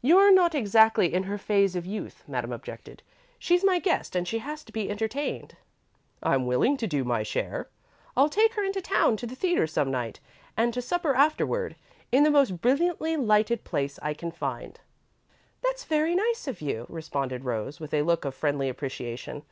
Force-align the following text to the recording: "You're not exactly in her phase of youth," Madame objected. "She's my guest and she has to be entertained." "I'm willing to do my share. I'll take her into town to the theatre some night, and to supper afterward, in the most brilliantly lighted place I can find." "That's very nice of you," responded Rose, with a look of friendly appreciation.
"You're 0.00 0.32
not 0.32 0.54
exactly 0.54 1.12
in 1.12 1.24
her 1.24 1.36
phase 1.36 1.76
of 1.76 1.84
youth," 1.84 2.24
Madame 2.26 2.52
objected. 2.54 3.02
"She's 3.38 3.62
my 3.62 3.78
guest 3.78 4.16
and 4.16 4.26
she 4.26 4.38
has 4.38 4.64
to 4.64 4.72
be 4.72 4.88
entertained." 4.88 5.58
"I'm 6.22 6.46
willing 6.46 6.78
to 6.78 6.86
do 6.86 7.04
my 7.04 7.22
share. 7.22 7.68
I'll 8.16 8.30
take 8.30 8.54
her 8.54 8.64
into 8.64 8.80
town 8.80 9.18
to 9.18 9.26
the 9.26 9.36
theatre 9.36 9.66
some 9.66 9.90
night, 9.90 10.20
and 10.56 10.72
to 10.72 10.80
supper 10.80 11.12
afterward, 11.14 11.76
in 12.10 12.22
the 12.22 12.30
most 12.30 12.62
brilliantly 12.62 13.18
lighted 13.18 13.62
place 13.64 13.98
I 14.00 14.14
can 14.14 14.30
find." 14.30 14.80
"That's 15.62 15.84
very 15.84 16.14
nice 16.14 16.48
of 16.48 16.62
you," 16.62 16.86
responded 16.88 17.44
Rose, 17.44 17.78
with 17.78 17.92
a 17.92 18.00
look 18.00 18.24
of 18.24 18.34
friendly 18.34 18.70
appreciation. 18.70 19.42